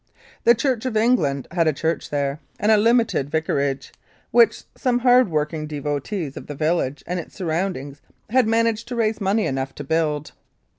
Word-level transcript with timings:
The 0.45 0.55
Church 0.55 0.87
of 0.87 0.97
England 0.97 1.47
had 1.51 1.67
a 1.67 1.73
church 1.73 2.09
there, 2.09 2.39
and 2.59 2.71
a 2.71 2.77
limited 2.77 3.29
vicarage, 3.29 3.93
which 4.31 4.63
some 4.75 4.97
hard 4.97 5.29
working 5.29 5.67
devotees 5.67 6.35
of 6.35 6.47
the 6.47 6.55
village 6.55 7.03
and 7.05 7.19
its 7.19 7.35
surroundings 7.35 8.01
had 8.31 8.47
managed 8.47 8.87
to 8.87 8.95
raise 8.95 9.21
money 9.21 9.45
enough 9.45 9.75
to 9.75 9.83
build. 9.83 10.31